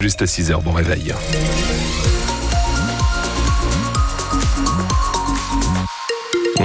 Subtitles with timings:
[0.00, 1.12] Juste à 6h, bon réveil.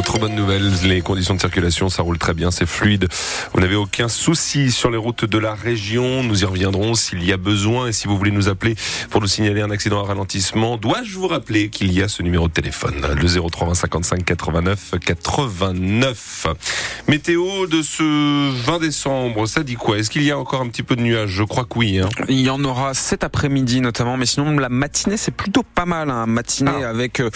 [0.06, 3.08] Autre bonne nouvelle, les conditions de circulation, ça roule très bien, c'est fluide.
[3.54, 6.24] Vous n'avez aucun souci sur les routes de la région.
[6.24, 8.75] Nous y reviendrons s'il y a besoin et si vous voulez nous appeler
[9.11, 10.75] pour nous signaler un accident à ralentissement.
[10.75, 16.47] Dois-je vous rappeler qu'il y a ce numéro de téléphone, le 03 55 89 89.
[17.07, 19.99] Météo de ce 20 décembre, ça dit quoi?
[19.99, 21.29] Est-ce qu'il y a encore un petit peu de nuages?
[21.29, 21.99] Je crois que oui.
[22.01, 22.09] Hein.
[22.27, 26.10] Il y en aura cet après-midi notamment, mais sinon la matinée c'est plutôt pas mal.
[26.11, 26.25] Hein.
[26.25, 26.89] Matinée Ah.
[26.89, 27.29] avec euh,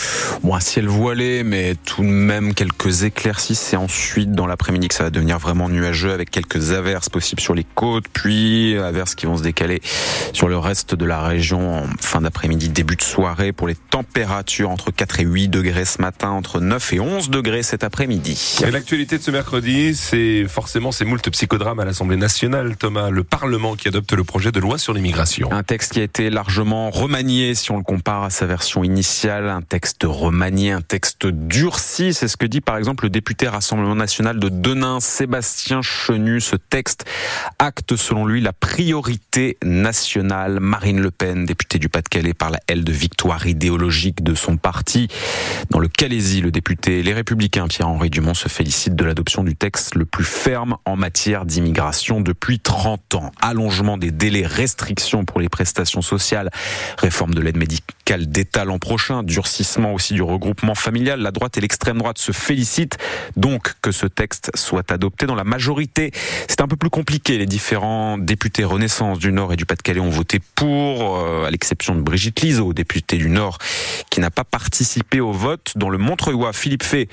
[0.44, 3.54] bon, un ciel voilé, mais tout de même quelques éclaircies.
[3.54, 7.54] C'est ensuite dans l'après-midi que ça va devenir vraiment nuageux avec quelques averses possibles sur
[7.54, 9.80] les côtes, puis averses qui vont se décaler
[10.34, 14.72] sur le reste de la région en fin d'après-midi, début de soirée pour les températures
[14.72, 18.58] entre 4 et 8 degrés ce matin, entre 9 et 11 degrés cet après-midi.
[18.66, 23.24] Et l'actualité de ce mercredi, c'est forcément ces moultes psychodrames à l'Assemblée nationale, Thomas, le
[23.24, 25.52] Parlement qui adopte le projet de loi sur l'immigration.
[25.52, 29.48] Un texte qui a été largement remanié si on le compare à sa version initiale,
[29.48, 33.96] un texte remanié, un texte durci, c'est ce que dit par exemple le député Rassemblement
[33.96, 36.40] National de Denain, Sébastien Chenu.
[36.40, 37.06] Ce texte
[37.60, 40.60] acte selon lui la priorité nationale.
[40.60, 45.08] Marine Le Pen, députée du Pas-de-Calais, par la aile de victoire idéologique de son parti.
[45.70, 49.96] Dans le Calaisie, le député Les Républicains Pierre-Henri Dumont se félicite de l'adoption du texte
[49.96, 53.32] le plus ferme en matière d'immigration depuis 30 ans.
[53.42, 56.52] Allongement des délais, restrictions pour les prestations sociales,
[56.98, 61.19] réforme de l'aide médicale d'État l'an prochain, durcissement aussi du regroupement familial.
[61.19, 62.97] La droite et l'extrême droite se félicitent
[63.36, 66.11] donc que ce texte soit adopté dans la majorité.
[66.47, 67.38] C'est un peu plus compliqué.
[67.38, 71.95] Les différents députés Renaissance du Nord et du Pas-de-Calais ont voté pour, euh, à l'exception
[71.95, 73.58] de Brigitte Liseau, députée du Nord,
[74.09, 75.73] qui n'a pas participé au vote.
[75.75, 77.09] Dans le Montreuil, Philippe Fay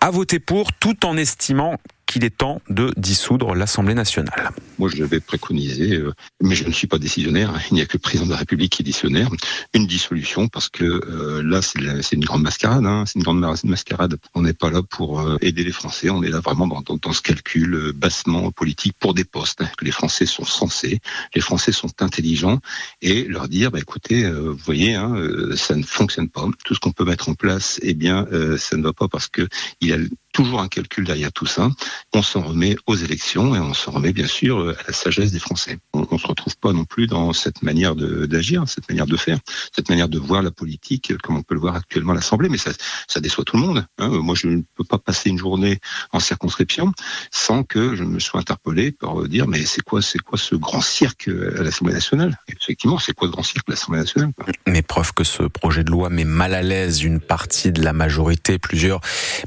[0.00, 1.76] a voté pour, tout en estimant
[2.10, 4.50] qu'il est temps de dissoudre l'Assemblée nationale.
[4.78, 7.52] Moi, je l'avais préconisé, euh, mais je ne suis pas décisionnaire.
[7.70, 9.28] Il n'y a que le président de la République qui est décisionnaire.
[9.74, 12.84] Une dissolution, parce que euh, là, c'est une grande mascarade.
[12.84, 14.16] Hein, c'est une grande mas- mascarade.
[14.34, 16.10] On n'est pas là pour euh, aider les Français.
[16.10, 19.62] On est là vraiment dans, ce calcul euh, bassement politique pour des postes.
[19.62, 20.98] hein, que les Français sont sensés,
[21.36, 22.58] les Français sont intelligents,
[23.02, 25.14] et leur dire, bah, écoutez, euh, vous voyez, hein,
[25.54, 26.46] ça ne fonctionne pas.
[26.64, 29.28] Tout ce qu'on peut mettre en place, eh bien, euh, ça ne va pas parce
[29.28, 29.46] que
[29.80, 29.98] il a
[30.44, 31.68] toujours un calcul derrière tout ça
[32.12, 35.38] on s'en remet aux élections et on s'en remet bien sûr à la sagesse des
[35.38, 35.78] Français.
[35.92, 39.38] On, on se retrouve pas non plus dans cette manière d'agir, cette manière de faire,
[39.74, 42.48] cette manière de voir la politique comme on peut le voir actuellement à l'Assemblée.
[42.48, 42.72] Mais ça,
[43.06, 43.86] ça déçoit tout le monde.
[43.98, 44.08] hein.
[44.08, 45.78] Moi, je ne peux pas passer une journée
[46.12, 46.92] en circonscription
[47.30, 50.80] sans que je me sois interpellé par dire mais c'est quoi, c'est quoi ce grand
[50.80, 52.38] cirque à l'Assemblée nationale?
[52.48, 54.32] Effectivement, c'est quoi le grand cirque à l'Assemblée nationale
[54.66, 57.92] Mais preuve que ce projet de loi met mal à l'aise une partie de la
[57.92, 58.58] majorité.
[58.58, 59.00] Plusieurs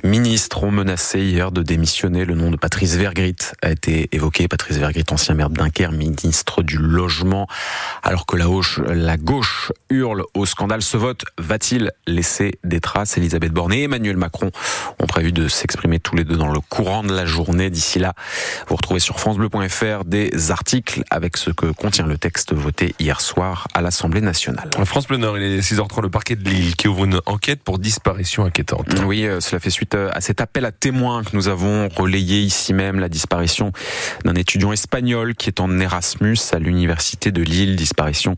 [0.03, 2.25] ministres ont menacé hier de démissionner.
[2.25, 4.49] Le nom de Patrice Vergrit a été évoqué.
[4.49, 7.47] Patrice Vergrit, ancien maire de Dunkerque, ministre du Logement.
[8.01, 13.17] Alors que la gauche, la gauche hurle au scandale, ce vote va-t-il laisser des traces?
[13.17, 14.51] Elisabeth Borne et Emmanuel Macron
[14.99, 17.69] ont prévu de s'exprimer tous les deux dans le courant de la journée.
[17.69, 18.13] D'ici là,
[18.67, 23.69] vous retrouvez sur francebleu.fr des articles avec ce que contient le texte voté hier soir
[23.73, 24.69] à l'Assemblée nationale.
[24.77, 27.63] En France Bleu Nord, il est 6h30, le parquet de Lille qui ouvre une enquête
[27.63, 29.01] pour disparition inquiétante.
[29.05, 32.40] Oui, euh, cela fait suite euh, à cet appel à témoins que nous avons relayé
[32.40, 33.72] ici même, la disparition
[34.25, 38.35] d'un étudiant espagnol qui est en Erasmus à l'université de Lille, disparition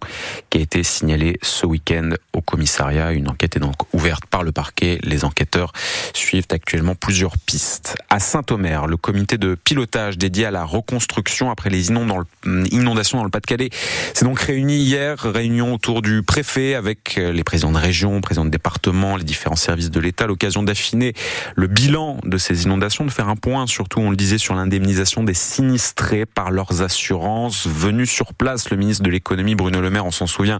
[0.50, 3.12] qui a été signalée ce week-end au commissariat.
[3.12, 5.00] Une enquête est donc ouverte par le parquet.
[5.04, 5.72] Les enquêteurs
[6.14, 7.96] suivent actuellement plusieurs pistes.
[8.10, 12.24] À Saint-Omer, le comité de pilotage dédié à la reconstruction après les inond-
[12.72, 13.70] inondations dans le Pas-de-Calais
[14.14, 18.46] s'est donc réuni hier, réunion autour du préfet avec euh, les présidents de région, présidents
[18.46, 21.14] de département, les différents services de l'État, l'occasion d'affiner
[21.56, 25.24] le bilan de ces inondations, de faire un point, surtout, on le disait, sur l'indemnisation
[25.24, 27.68] des sinistrés par leurs assurances.
[27.68, 30.60] Venu sur place, le ministre de l'économie, Bruno Le Maire, on s'en souvient,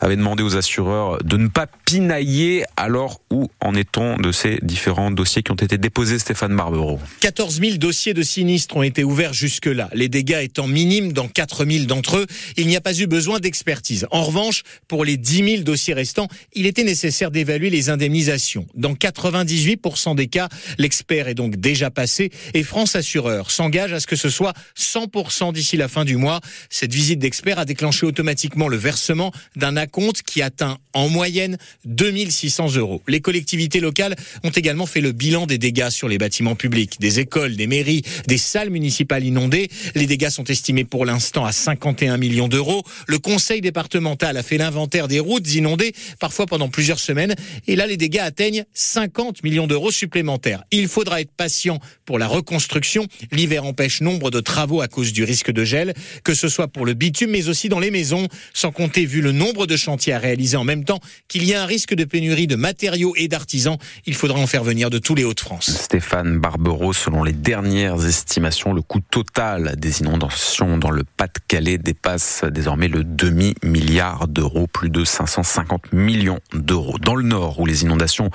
[0.00, 2.64] avait demandé aux assureurs de ne pas pinailler.
[2.76, 7.60] Alors, où en est-on de ces différents dossiers qui ont été déposés, Stéphane Barbero 14
[7.60, 11.84] 000 dossiers de sinistres ont été ouverts jusque-là, les dégâts étant minimes dans 4 000
[11.86, 12.26] d'entre eux.
[12.56, 14.06] Il n'y a pas eu besoin d'expertise.
[14.10, 18.66] En revanche, pour les 10 000 dossiers restants, il était nécessaire d'évaluer les indemnisations.
[18.74, 20.48] Dans 98% des cas,
[20.84, 25.54] l'expert est donc déjà passé et France Assureur s'engage à ce que ce soit 100%
[25.54, 26.42] d'ici la fin du mois.
[26.68, 32.74] Cette visite d'expert a déclenché automatiquement le versement d'un acompte qui atteint en moyenne 2600
[32.76, 33.00] euros.
[33.08, 37.18] Les collectivités locales ont également fait le bilan des dégâts sur les bâtiments publics, des
[37.18, 39.70] écoles, des mairies, des salles municipales inondées.
[39.94, 42.84] Les dégâts sont estimés pour l'instant à 51 millions d'euros.
[43.06, 47.34] Le conseil départemental a fait l'inventaire des routes inondées, parfois pendant plusieurs semaines.
[47.66, 50.62] Et là, les dégâts atteignent 50 millions d'euros supplémentaires.
[50.76, 53.06] Il faudra être patient pour la reconstruction.
[53.30, 55.94] L'hiver empêche nombre de travaux à cause du risque de gel,
[56.24, 59.30] que ce soit pour le bitume mais aussi dans les maisons, sans compter vu le
[59.30, 60.98] nombre de chantiers à réaliser en même temps
[61.28, 63.78] qu'il y a un risque de pénurie de matériaux et d'artisans.
[64.04, 65.70] Il faudra en faire venir de tous les Hauts-de-France.
[65.70, 72.42] Stéphane Barbero, selon les dernières estimations, le coût total des inondations dans le Pas-de-Calais dépasse
[72.50, 76.98] désormais le demi-milliard d'euros, plus de 550 millions d'euros.
[76.98, 78.30] Dans le nord, où les inondations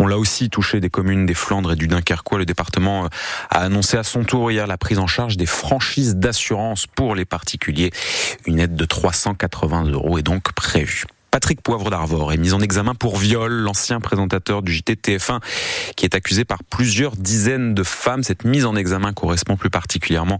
[0.00, 3.08] ont là aussi touché des communes des Flandres et du Dunkerquois, le département
[3.50, 7.24] a annoncé à son tour hier la prise en charge des franchises d'assurance pour les
[7.24, 7.90] particuliers.
[8.46, 11.04] Une aide de 380 euros est donc prévue.
[11.34, 15.40] Patrick Poivre d'Arvor est mis en examen pour viol, l'ancien présentateur du JT TF1
[15.96, 18.22] qui est accusé par plusieurs dizaines de femmes.
[18.22, 20.38] Cette mise en examen correspond plus particulièrement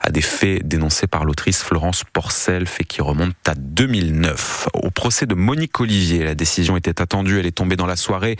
[0.00, 4.68] à des faits dénoncés par l'autrice Florence Porcel, faits qui remontent à 2009.
[4.74, 8.36] Au procès de Monique Olivier, la décision était attendue, elle est tombée dans la soirée.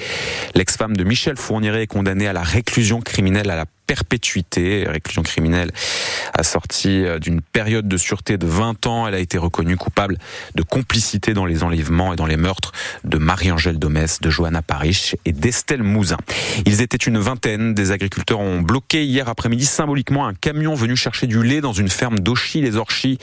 [0.54, 5.70] L'ex-femme de Michel Fourniret est condamnée à la réclusion criminelle à la perpétuité, réclusion criminelle
[6.34, 9.06] assortie euh, d'une période de sûreté de 20 ans.
[9.06, 10.18] Elle a été reconnue coupable
[10.54, 12.72] de complicité dans les enlèvements et dans les meurtres
[13.04, 16.18] de Marie-Angèle Domès, de Johanna Parich et d'Estelle Mouzin.
[16.66, 17.74] Ils étaient une vingtaine.
[17.74, 21.88] Des agriculteurs ont bloqué hier après-midi symboliquement un camion venu chercher du lait dans une
[21.88, 23.18] ferme d'Auchy-les-Orchies.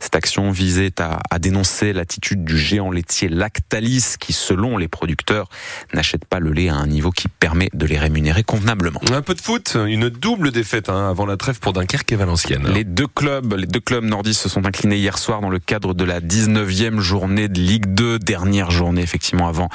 [0.00, 5.48] Cette action visait à, dénoncer l'attitude du géant laitier Lactalis qui, selon les producteurs,
[5.94, 9.00] n'achète pas le lait à un niveau qui permet de les rémunérer convenablement.
[9.12, 9.76] Un peu de foot,
[10.10, 12.68] double défaite hein, avant la trêve pour Dunkerque et Valenciennes.
[12.74, 15.94] Les deux clubs, les deux clubs nordistes se sont inclinés hier soir dans le cadre
[15.94, 19.68] de la 19e journée de Ligue 2, dernière journée effectivement avant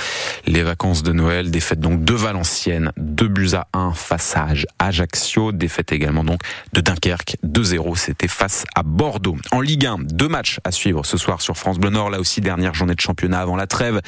[0.46, 1.52] les vacances de Noël.
[1.52, 4.48] Défaite donc de Valenciennes, 2 buts à 1 face à
[4.80, 6.42] Ajaccio, défaite également donc
[6.74, 9.38] de Dunkerque, 2-0, c'était face à Bordeaux.
[9.52, 12.42] En Ligue 1, deux matchs à suivre ce soir sur France Bleu Nord, là aussi
[12.42, 14.02] dernière journée de championnat avant la trêve.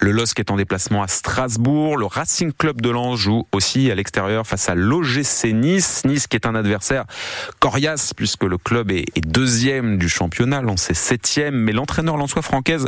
[0.00, 3.94] Le LOSC est en déplacement à Strasbourg, le Racing Club de Lens joue aussi à
[3.94, 5.65] l'extérieur face à l'OGC Nice.
[5.66, 7.04] Nice qui est un adversaire
[7.58, 12.86] coriace puisque le club est, deuxième du championnat, est septième, mais l'entraîneur Lançois Francaise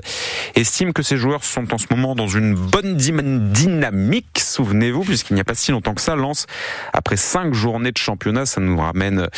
[0.54, 5.40] estime que ses joueurs sont en ce moment dans une bonne dynamique, souvenez-vous, puisqu'il n'y
[5.40, 6.46] a pas si longtemps que ça, Lens,
[6.92, 9.28] après cinq journées de championnat, ça nous ramène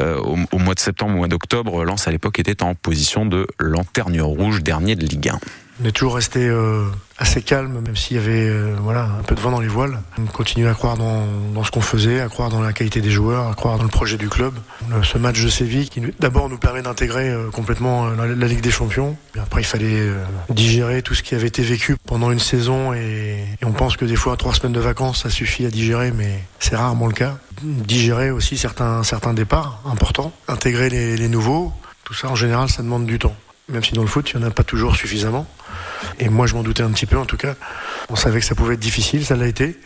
[0.00, 3.46] euh, au, mois de septembre, au mois d'octobre, Lens à l'époque était en position de
[3.58, 5.38] lanterne rouge, dernier de Ligue 1.
[5.80, 6.86] On est toujours resté euh,
[7.18, 10.00] assez calme, même s'il y avait euh, voilà un peu de vent dans les voiles.
[10.18, 13.10] On continue à croire dans, dans ce qu'on faisait, à croire dans la qualité des
[13.10, 14.54] joueurs, à croire dans le projet du club.
[14.92, 18.60] Euh, ce match de Séville qui d'abord nous permet d'intégrer euh, complètement la, la, Ligue
[18.60, 19.16] des Champions.
[19.38, 23.44] Après, il fallait euh, digérer tout ce qui avait été vécu pendant une saison et,
[23.60, 26.42] et on pense que des fois trois semaines de vacances ça suffit à digérer, mais
[26.58, 27.38] c'est rarement le cas.
[27.62, 31.72] Digérer aussi certains certains départs importants, intégrer les, les nouveaux.
[32.04, 33.34] Tout ça, en général, ça demande du temps
[33.68, 35.46] même si dans le foot, il n'y en a pas toujours suffisamment.
[36.18, 37.54] Et moi, je m'en doutais un petit peu, en tout cas.
[38.08, 39.78] On savait que ça pouvait être difficile, ça l'a été.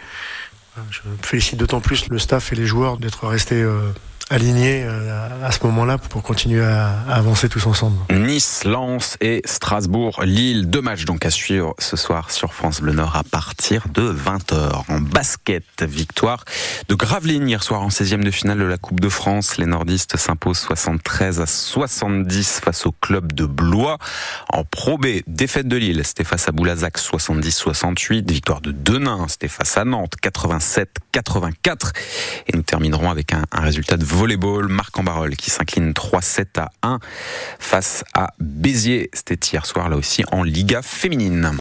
[0.91, 3.93] Je félicite d'autant plus le staff et les joueurs d'être restés euh,
[4.31, 7.97] alignés euh, à ce moment-là pour continuer à, avancer tous ensemble.
[8.11, 12.93] Nice, Lens et Strasbourg, Lille, deux matchs donc à suivre ce soir sur France Bleu
[12.93, 14.85] Nord à partir de 20h.
[14.89, 16.45] En basket, victoire
[16.89, 19.59] de Gravelines hier soir en 16e de finale de la Coupe de France.
[19.59, 23.99] Les nordistes s'imposent 73 à 70 face au club de Blois.
[24.53, 28.31] En Pro B, défaite de Lille, c'était face à Boulazac 70-68.
[28.31, 31.93] Victoire de Denain, c'était face à Nantes 87-84.
[32.47, 36.71] Et nous terminerons avec un, un résultat de volleyball, Marc Ambarol qui s'incline 3-7 à
[36.83, 36.99] 1
[37.59, 39.09] face à Béziers.
[39.15, 41.49] C'était hier soir là aussi en Liga féminine.